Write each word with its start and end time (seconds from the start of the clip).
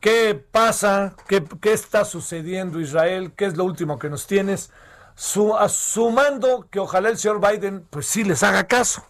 ¿qué 0.00 0.34
pasa? 0.34 1.14
¿Qué, 1.28 1.44
qué 1.60 1.72
está 1.72 2.04
sucediendo, 2.04 2.80
Israel? 2.80 3.32
¿Qué 3.36 3.46
es 3.46 3.56
lo 3.56 3.64
último 3.64 3.98
que 3.98 4.08
nos 4.08 4.26
tienes? 4.26 4.72
Su, 5.14 5.54
sumando 5.68 6.66
que 6.70 6.78
ojalá 6.78 7.08
el 7.08 7.16
señor 7.16 7.40
Biden, 7.40 7.86
pues 7.88 8.06
sí 8.06 8.24
les 8.24 8.42
haga 8.42 8.66
caso. 8.66 9.04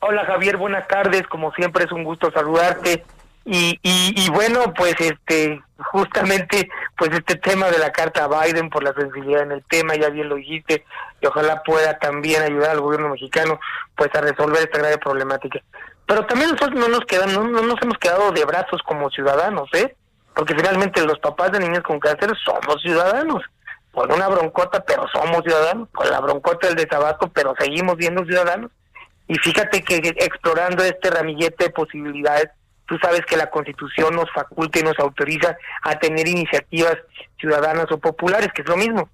Hola 0.00 0.24
Javier, 0.26 0.56
buenas 0.56 0.86
tardes. 0.86 1.26
Como 1.26 1.52
siempre 1.52 1.84
es 1.84 1.92
un 1.92 2.04
gusto 2.04 2.30
saludarte. 2.30 3.04
Y, 3.50 3.80
y, 3.82 4.30
bueno, 4.30 4.74
pues 4.74 4.94
este, 4.98 5.62
justamente, 5.78 6.68
pues 6.98 7.10
este 7.12 7.36
tema 7.36 7.70
de 7.70 7.78
la 7.78 7.92
carta 7.92 8.24
a 8.24 8.44
Biden 8.44 8.68
por 8.68 8.82
la 8.82 8.92
sensibilidad 8.92 9.42
en 9.42 9.52
el 9.52 9.64
tema, 9.64 9.96
ya 9.96 10.10
bien 10.10 10.28
lo 10.28 10.34
dijiste, 10.34 10.84
y 11.22 11.26
ojalá 11.26 11.62
pueda 11.62 11.98
también 11.98 12.42
ayudar 12.42 12.72
al 12.72 12.82
gobierno 12.82 13.08
mexicano, 13.08 13.58
pues 13.96 14.14
a 14.14 14.20
resolver 14.20 14.60
esta 14.60 14.78
grave 14.78 14.98
problemática. 14.98 15.60
Pero 16.08 16.24
también 16.24 16.50
nosotros 16.50 16.80
no 16.80 16.88
nos 16.88 17.04
quedamos, 17.04 17.34
no, 17.34 17.44
no 17.44 17.60
nos 17.60 17.82
hemos 17.82 17.98
quedado 17.98 18.32
de 18.32 18.42
brazos 18.46 18.80
como 18.82 19.10
ciudadanos, 19.10 19.68
¿eh? 19.74 19.94
Porque 20.34 20.54
finalmente 20.54 21.04
los 21.04 21.18
papás 21.18 21.52
de 21.52 21.60
niños 21.60 21.82
con 21.82 22.00
cáncer 22.00 22.32
somos 22.42 22.80
ciudadanos. 22.80 23.42
Con 23.92 24.10
una 24.10 24.26
broncota, 24.28 24.82
pero 24.84 25.06
somos 25.08 25.42
ciudadanos. 25.44 25.86
Con 25.92 26.10
la 26.10 26.20
broncota 26.20 26.68
del 26.68 26.76
de 26.76 26.86
tabaco, 26.86 27.28
pero 27.28 27.54
seguimos 27.58 27.96
siendo 27.98 28.24
ciudadanos. 28.24 28.70
Y 29.26 29.34
fíjate 29.34 29.82
que 29.82 29.96
explorando 30.16 30.82
este 30.82 31.10
ramillete 31.10 31.64
de 31.64 31.70
posibilidades, 31.70 32.48
tú 32.86 32.96
sabes 33.02 33.20
que 33.26 33.36
la 33.36 33.50
Constitución 33.50 34.16
nos 34.16 34.32
faculta 34.32 34.78
y 34.78 34.84
nos 34.84 34.98
autoriza 34.98 35.58
a 35.82 35.98
tener 35.98 36.26
iniciativas 36.26 36.96
ciudadanas 37.38 37.92
o 37.92 37.98
populares, 37.98 38.48
que 38.54 38.62
es 38.62 38.68
lo 38.68 38.78
mismo. 38.78 39.10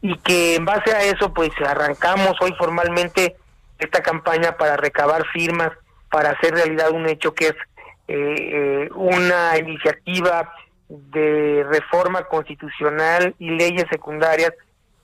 Y 0.00 0.18
que 0.18 0.56
en 0.56 0.64
base 0.64 0.92
a 0.92 1.04
eso, 1.04 1.32
pues 1.32 1.50
arrancamos 1.64 2.34
hoy 2.40 2.52
formalmente 2.58 3.36
esta 3.78 4.02
campaña 4.02 4.56
para 4.56 4.76
recabar 4.76 5.24
firmas, 5.28 5.70
para 6.12 6.30
hacer 6.30 6.54
realidad 6.54 6.90
un 6.90 7.08
hecho 7.08 7.34
que 7.34 7.48
es 7.48 7.54
eh, 8.06 8.36
eh, 8.36 8.88
una 8.94 9.56
iniciativa 9.58 10.52
de 10.88 11.64
reforma 11.68 12.24
constitucional 12.24 13.34
y 13.38 13.50
leyes 13.50 13.86
secundarias 13.90 14.52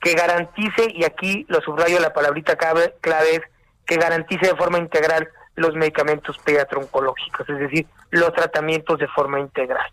que 0.01 0.13
garantice, 0.13 0.89
y 0.93 1.05
aquí 1.05 1.47
lo 1.49 1.61
subrayo 1.63 1.99
la 1.99 2.13
palabrita 2.13 2.57
clave, 2.57 2.95
es 3.33 3.41
que 3.87 3.97
garantice 3.97 4.49
de 4.49 4.57
forma 4.57 4.79
integral 4.79 5.29
los 5.57 5.75
medicamentos 5.75 6.39
pediatro-oncológicos, 6.39 7.49
es 7.49 7.59
decir, 7.59 7.87
los 8.11 8.33
tratamientos 8.35 8.99
de 8.99 9.09
forma 9.09 9.41
integral. 9.41 9.87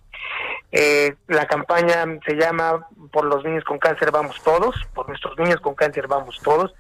Eh, 0.72 1.16
la 1.28 1.48
campaña 1.48 2.06
se 2.28 2.36
llama 2.36 2.88
Por 3.12 3.26
los 3.26 3.44
niños 3.44 3.64
con 3.64 3.80
cáncer 3.80 4.12
vamos 4.12 4.42
todos, 4.44 4.76
por 4.94 5.08
nuestros 5.08 5.38
niños 5.40 5.62
con 5.62 5.74
cáncer 5.74 6.08
vamos 6.08 6.40
todos, 6.44 6.74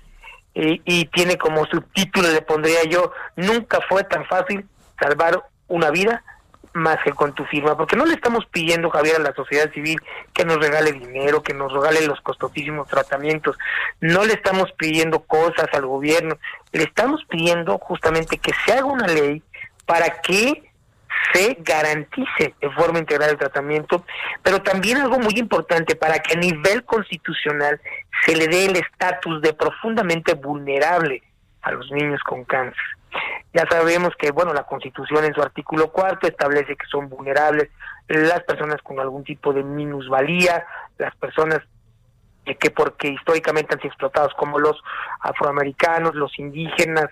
y, 0.55 0.81
y 0.85 1.05
tiene 1.05 1.37
como 1.37 1.65
subtítulo, 1.65 2.29
le 2.29 2.41
pondría 2.41 2.83
yo, 2.89 3.11
nunca 3.35 3.79
fue 3.87 4.03
tan 4.05 4.25
fácil 4.25 4.65
salvar 4.99 5.43
una 5.67 5.91
vida 5.91 6.23
más 6.73 6.97
que 7.03 7.11
con 7.11 7.33
tu 7.33 7.45
firma, 7.45 7.77
porque 7.77 7.95
no 7.95 8.05
le 8.05 8.15
estamos 8.15 8.45
pidiendo, 8.47 8.89
Javier, 8.89 9.15
a 9.15 9.19
la 9.19 9.33
sociedad 9.33 9.71
civil 9.71 9.97
que 10.33 10.43
nos 10.43 10.57
regale 10.57 10.91
dinero, 10.91 11.41
que 11.41 11.53
nos 11.53 11.71
regale 11.71 12.05
los 12.05 12.19
costosísimos 12.21 12.87
tratamientos, 12.87 13.57
no 14.01 14.25
le 14.25 14.33
estamos 14.33 14.71
pidiendo 14.73 15.21
cosas 15.21 15.67
al 15.71 15.85
gobierno, 15.85 16.37
le 16.73 16.83
estamos 16.83 17.23
pidiendo 17.29 17.77
justamente 17.77 18.37
que 18.37 18.51
se 18.65 18.73
haga 18.73 18.85
una 18.85 19.07
ley 19.07 19.41
para 19.85 20.21
que 20.21 20.69
se 21.33 21.57
garantice 21.61 22.53
de 22.59 22.69
forma 22.71 22.99
integral 22.99 23.31
el 23.31 23.37
tratamiento, 23.37 24.05
pero 24.43 24.61
también 24.61 24.97
algo 24.97 25.17
muy 25.17 25.33
importante, 25.37 25.95
para 25.95 26.19
que 26.19 26.33
a 26.33 26.39
nivel 26.39 26.83
constitucional 26.83 27.79
se 28.25 28.35
le 28.35 28.47
dé 28.47 28.65
el 28.65 28.75
estatus 28.75 29.41
de 29.41 29.53
profundamente 29.53 30.33
vulnerable 30.33 31.21
a 31.61 31.71
los 31.71 31.91
niños 31.91 32.21
con 32.23 32.43
cáncer. 32.45 32.83
Ya 33.53 33.65
sabemos 33.69 34.09
que, 34.17 34.31
bueno, 34.31 34.53
la 34.53 34.63
Constitución 34.63 35.23
en 35.23 35.33
su 35.33 35.41
artículo 35.41 35.91
cuarto 35.91 36.27
establece 36.27 36.75
que 36.75 36.85
son 36.87 37.07
vulnerables 37.07 37.69
las 38.07 38.43
personas 38.43 38.81
con 38.81 38.99
algún 38.99 39.23
tipo 39.23 39.53
de 39.53 39.63
minusvalía, 39.63 40.65
las 40.97 41.15
personas 41.15 41.59
que 42.59 42.69
porque 42.69 43.07
históricamente 43.07 43.73
han 43.73 43.79
sido 43.79 43.89
explotados 43.89 44.33
como 44.35 44.59
los 44.59 44.79
afroamericanos, 45.21 46.13
los 46.13 46.37
indígenas 46.37 47.07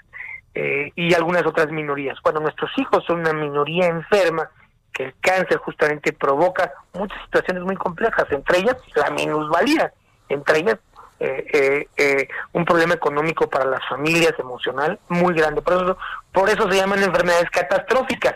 eh, 0.54 0.92
y 0.96 1.14
algunas 1.14 1.46
otras 1.46 1.72
minorías. 1.72 2.18
Bueno, 2.24 2.40
nuestros 2.42 2.70
hijos 2.78 3.04
son 3.06 3.22
una 3.22 3.34
minoría 3.34 3.88
enferma 3.88 4.50
que 4.94 5.06
el 5.06 5.16
cáncer 5.20 5.58
justamente 5.58 6.14
provoca 6.14 6.72
muchas 6.94 7.20
situaciones 7.24 7.64
muy 7.64 7.76
complejas, 7.76 8.26
entre 8.30 8.60
ellas 8.60 8.78
la 8.96 9.10
minusvalía, 9.10 9.92
entre 10.30 10.60
ellas 10.60 10.78
eh, 11.26 11.46
eh, 11.54 11.88
eh, 11.96 12.28
un 12.52 12.66
problema 12.66 12.96
económico 12.96 13.50
para 13.50 13.64
las 13.64 13.80
familias, 13.88 14.34
emocional, 14.38 15.00
muy 15.08 15.34
grande. 15.34 15.62
Por 15.62 15.74
eso, 15.74 15.98
por 16.34 16.50
eso 16.50 16.70
se 16.70 16.76
llaman 16.76 17.02
enfermedades 17.02 17.50
catastróficas. 17.50 18.36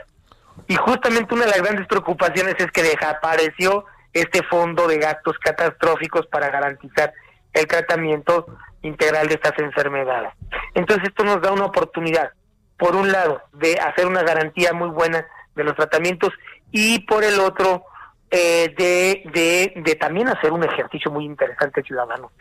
Y 0.70 0.76
justamente 0.76 1.34
una 1.34 1.44
de 1.44 1.52
las 1.52 1.62
grandes 1.62 1.86
preocupaciones 1.88 2.56
es 2.58 2.72
que 2.72 2.84
desapareció 2.84 3.84
este 4.14 4.42
fondo 4.44 4.88
de 4.88 5.00
gastos 5.00 5.38
catastróficos 5.40 6.28
para 6.28 6.50
garantizar 6.50 7.12
el 7.52 7.68
tratamiento 7.68 8.46
integral 8.84 9.28
de 9.28 9.34
estas 9.34 9.60
enfermedades. 9.60 10.32
Entonces 10.74 11.10
esto 11.10 11.26
nos 11.26 11.42
da 11.42 11.52
una 11.52 11.66
oportunidad, 11.66 12.32
por 12.78 12.96
un 12.96 13.12
lado, 13.12 13.42
de 13.52 13.74
hacer 13.82 14.08
una 14.08 14.24
garantía 14.24 14.72
muy 14.72 14.88
buena 14.88 15.28
de 15.56 15.66
los 15.66 15.76
tratamientos 15.76 16.32
y 16.72 17.00
por 17.00 17.26
el 17.26 17.42
otro, 17.42 17.84
eh, 18.32 18.74
de, 18.78 19.24
de, 19.32 19.82
de, 19.82 19.96
también 19.96 20.28
hacer 20.28 20.52
un 20.52 20.64
ejercicio 20.64 21.12
muy 21.12 21.26
interesante 21.26 21.82
ciudadano, 21.84 22.32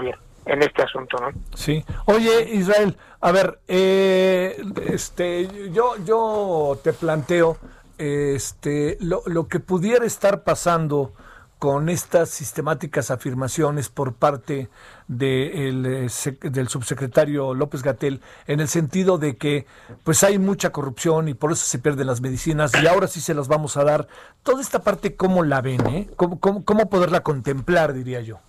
bien 0.00 0.16
en 0.46 0.62
este 0.62 0.82
asunto, 0.82 1.18
¿no? 1.20 1.30
Sí. 1.54 1.84
Oye, 2.06 2.48
Israel, 2.52 2.96
a 3.20 3.32
ver, 3.32 3.60
eh, 3.68 4.60
este, 4.86 5.70
yo, 5.70 5.94
yo 6.04 6.78
te 6.82 6.92
planteo, 6.92 7.58
este, 7.98 8.96
lo, 9.00 9.22
lo 9.26 9.46
que 9.46 9.60
pudiera 9.60 10.04
estar 10.04 10.42
pasando 10.42 11.12
con 11.62 11.88
estas 11.90 12.28
sistemáticas 12.28 13.12
afirmaciones 13.12 13.88
por 13.88 14.14
parte 14.14 14.68
de 15.06 15.68
eh, 15.68 16.40
del 16.40 16.66
subsecretario 16.68 17.54
López 17.54 17.84
Gatel 17.84 18.20
en 18.48 18.58
el 18.58 18.66
sentido 18.66 19.16
de 19.16 19.36
que 19.36 19.64
pues 20.02 20.24
hay 20.24 20.40
mucha 20.40 20.70
corrupción 20.70 21.28
y 21.28 21.34
por 21.34 21.52
eso 21.52 21.64
se 21.64 21.78
pierden 21.78 22.08
las 22.08 22.20
medicinas 22.20 22.72
y 22.82 22.84
ahora 22.88 23.06
sí 23.06 23.20
se 23.20 23.32
las 23.32 23.46
vamos 23.46 23.76
a 23.76 23.84
dar. 23.84 24.08
Toda 24.42 24.60
esta 24.60 24.80
parte, 24.80 25.14
¿cómo 25.14 25.44
la 25.44 25.60
ven? 25.60 25.86
Eh? 25.86 26.08
¿Cómo, 26.16 26.40
cómo, 26.40 26.64
cómo 26.64 26.90
poderla 26.90 27.20
contemplar, 27.20 27.92
diría 27.92 28.22
yo? 28.22 28.40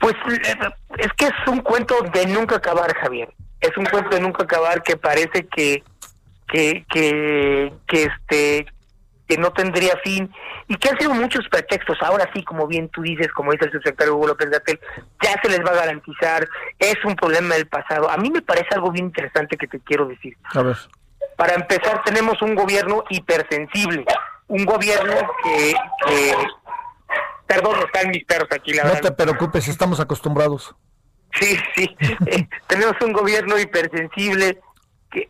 Pues 0.00 0.16
eh, 0.28 0.56
es 0.98 1.12
que 1.16 1.26
es 1.26 1.46
un 1.46 1.60
cuento 1.60 1.94
de 2.12 2.26
nunca 2.26 2.56
acabar, 2.56 2.92
Javier. 2.96 3.32
Es 3.60 3.76
un 3.76 3.84
cuento 3.84 4.16
de 4.16 4.20
nunca 4.20 4.42
acabar 4.42 4.82
que 4.82 4.96
parece 4.96 5.46
que 5.46 5.84
que 6.48 6.84
que, 6.90 7.72
que 7.86 8.02
este 8.02 8.66
que 9.30 9.38
no 9.38 9.52
tendría 9.52 9.96
fin 10.02 10.28
y 10.66 10.74
que 10.74 10.88
han 10.88 10.98
sido 10.98 11.14
muchos 11.14 11.48
pretextos. 11.48 11.96
Ahora 12.02 12.28
sí, 12.34 12.42
como 12.42 12.66
bien 12.66 12.88
tú 12.88 13.02
dices, 13.02 13.28
como 13.28 13.52
dice 13.52 13.66
el 13.66 13.70
subsecretario 13.70 14.16
Hugo 14.16 14.26
López 14.26 14.50
Gatel, 14.50 14.80
ya 15.22 15.40
se 15.40 15.48
les 15.48 15.60
va 15.60 15.70
a 15.70 15.76
garantizar, 15.86 16.48
es 16.80 16.96
un 17.04 17.14
problema 17.14 17.54
del 17.54 17.68
pasado. 17.68 18.10
A 18.10 18.16
mí 18.16 18.28
me 18.28 18.42
parece 18.42 18.74
algo 18.74 18.90
bien 18.90 19.06
interesante 19.06 19.56
que 19.56 19.68
te 19.68 19.78
quiero 19.78 20.06
decir. 20.06 20.36
A 20.52 20.62
ver. 20.62 20.76
Para 21.36 21.54
empezar, 21.54 22.02
tenemos 22.04 22.42
un 22.42 22.56
gobierno 22.56 23.04
hipersensible, 23.08 24.04
un 24.48 24.64
gobierno 24.64 25.14
que, 25.44 25.74
que... 26.06 26.34
Perdón, 27.46 27.76
están 27.86 28.10
mis 28.10 28.24
perros 28.24 28.48
aquí, 28.50 28.72
la 28.72 28.82
No 28.84 28.94
te 28.94 29.12
preocupes, 29.12 29.68
estamos 29.68 30.00
acostumbrados. 30.00 30.74
Sí, 31.34 31.56
sí. 31.76 31.96
Eh, 32.26 32.48
tenemos 32.66 32.96
un 33.00 33.12
gobierno 33.12 33.56
hipersensible, 33.58 34.60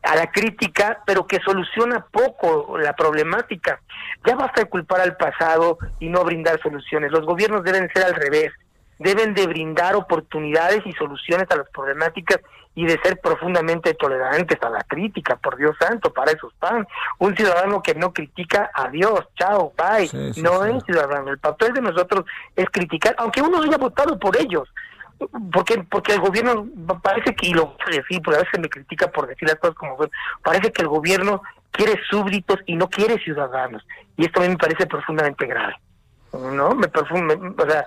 a 0.03 0.17
la 0.17 0.31
crítica, 0.31 1.03
pero 1.07 1.27
que 1.27 1.41
soluciona 1.41 2.05
poco 2.11 2.79
la 2.79 2.95
problemática. 2.95 3.81
Ya 4.27 4.35
basta 4.37 4.63
de 4.63 4.69
culpar 4.69 5.01
al 5.01 5.17
pasado 5.17 5.79
y 5.99 6.09
no 6.09 6.25
brindar 6.25 6.61
soluciones. 6.61 7.11
Los 7.11 7.25
gobiernos 7.25 7.65
deben 7.65 7.89
ser 7.93 8.05
al 8.05 8.15
revés. 8.15 8.53
Deben 8.99 9.33
de 9.33 9.47
brindar 9.47 9.95
oportunidades 9.97 10.83
y 10.85 10.93
soluciones 10.93 11.47
a 11.51 11.57
las 11.57 11.69
problemáticas 11.71 12.41
y 12.75 12.85
de 12.85 13.01
ser 13.03 13.19
profundamente 13.19 13.95
tolerantes 13.95 14.59
a 14.63 14.69
la 14.69 14.83
crítica, 14.85 15.37
por 15.37 15.57
Dios 15.57 15.75
santo, 15.81 16.13
para 16.13 16.33
eso 16.33 16.49
están. 16.53 16.87
Un 17.19 17.35
ciudadano 17.35 17.83
que 17.83 17.95
no 17.95 18.13
critica, 18.13 18.71
adiós, 18.75 19.27
chao, 19.37 19.73
bye. 19.77 20.09
no 20.43 20.65
es 20.67 20.85
ciudadano. 20.85 21.31
El 21.31 21.39
papel 21.39 21.73
de 21.73 21.81
nosotros 21.81 22.27
es 22.55 22.67
criticar, 22.71 23.15
aunque 23.19 23.41
uno 23.41 23.63
haya 23.63 23.79
votado 23.79 24.19
por 24.19 24.37
ellos 24.41 24.69
porque 25.53 25.85
porque 25.91 26.15
el 26.15 26.21
gobierno 26.21 26.67
parece 27.03 27.35
que 27.35 27.49
y 27.49 27.55
lo 27.55 27.77
decir 27.87 28.21
porque 28.23 28.39
a 28.39 28.43
veces 28.43 28.61
me 28.61 28.69
critica 28.69 29.11
por 29.11 29.27
decir 29.27 29.49
las 29.49 29.59
cosas 29.59 29.77
como 29.77 29.97
son 29.97 30.11
parece 30.43 30.73
que 30.73 30.83
el 30.83 30.89
gobierno 30.89 31.43
quiere 31.71 32.01
súbditos 32.09 32.59
y 32.67 32.77
no 32.77 32.89
quiere 32.89 33.19
ciudadanos 33.19 33.87
y 34.17 34.25
esto 34.25 34.41
a 34.41 34.45
mí 34.45 34.51
me 34.51 34.57
parece 34.57 34.87
profundamente 34.87 35.47
grave 35.47 35.75
no 36.33 36.75
me 36.75 36.89
perfume 36.89 37.35
o 37.35 37.71
sea 37.71 37.87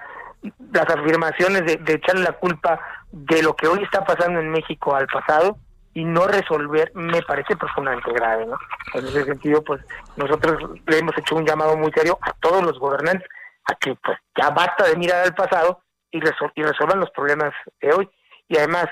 las 0.74 0.90
afirmaciones 0.90 1.66
de, 1.66 1.78
de 1.78 1.94
echarle 1.94 2.24
la 2.24 2.34
culpa 2.34 2.80
de 3.12 3.42
lo 3.42 3.56
que 3.56 3.68
hoy 3.68 3.82
está 3.84 4.04
pasando 4.04 4.40
en 4.40 4.50
México 4.50 4.96
al 4.96 5.08
pasado 5.08 5.58
y 5.94 6.04
no 6.04 6.28
resolver 6.28 6.92
me 6.96 7.22
parece 7.22 7.56
profundamente 7.56 8.12
grave, 8.12 8.48
¿no? 8.48 8.58
En 8.96 9.06
ese 9.06 9.26
sentido, 9.26 9.64
pues 9.64 9.82
nosotros 10.16 10.58
le 10.88 10.98
hemos 10.98 11.18
hecho 11.18 11.36
un 11.36 11.46
llamado 11.46 11.78
muy 11.78 11.92
serio 11.92 12.18
a 12.22 12.34
todos 12.42 12.64
los 12.64 12.80
gobernantes 12.80 13.28
a 13.66 13.76
que 13.76 13.96
pues 14.04 14.18
ya 14.36 14.50
basta 14.50 14.88
de 14.88 14.98
mirar 14.98 15.24
al 15.24 15.36
pasado 15.36 15.80
y, 16.14 16.18
y 16.18 16.64
resuelvan 16.64 17.00
los 17.00 17.10
problemas 17.12 17.54
de 17.82 17.94
hoy. 17.94 18.10
Y 18.48 18.58
además, 18.58 18.86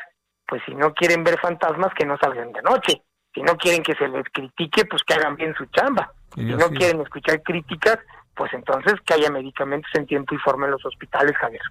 pues 0.47 0.61
si 0.65 0.75
no 0.75 0.93
quieren 0.93 1.23
ver 1.23 1.39
fantasmas, 1.39 1.93
que 1.93 2.05
no 2.05 2.17
salgan 2.17 2.51
de 2.51 2.61
noche. 2.61 3.01
Si 3.33 3.41
no 3.41 3.55
quieren 3.55 3.83
que 3.83 3.95
se 3.95 4.07
les 4.07 4.25
critique, 4.33 4.85
pues 4.85 5.03
que 5.03 5.13
hagan 5.13 5.35
bien 5.35 5.55
su 5.55 5.65
chamba. 5.67 6.11
Si 6.35 6.43
no 6.43 6.69
quieren 6.69 7.01
escuchar 7.01 7.41
críticas, 7.43 7.99
pues 8.35 8.51
entonces 8.53 8.95
que 9.05 9.13
haya 9.13 9.29
medicamentos 9.29 9.89
en 9.93 10.05
tiempo 10.05 10.35
y 10.35 10.37
forma 10.39 10.65
en 10.65 10.71
los 10.71 10.85
hospitales, 10.85 11.35
Javier. 11.37 11.61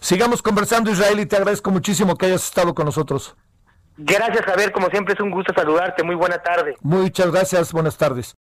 Sigamos 0.00 0.42
conversando, 0.42 0.90
Israel, 0.90 1.20
y 1.20 1.26
te 1.26 1.36
agradezco 1.36 1.70
muchísimo 1.70 2.16
que 2.16 2.26
hayas 2.26 2.44
estado 2.44 2.74
con 2.74 2.86
nosotros. 2.86 3.36
Gracias, 3.96 4.44
Javier. 4.44 4.72
Como 4.72 4.88
siempre 4.88 5.14
es 5.14 5.20
un 5.20 5.30
gusto 5.30 5.52
saludarte. 5.54 6.04
Muy 6.04 6.14
buena 6.14 6.38
tarde. 6.38 6.76
Muchas 6.82 7.30
gracias. 7.32 7.72
Buenas 7.72 7.98
tardes. 7.98 8.38